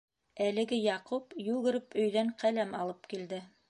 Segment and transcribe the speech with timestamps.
[0.45, 3.47] Әлеге Яҡуп йүгереп өйҙән ҡәләм алып килде.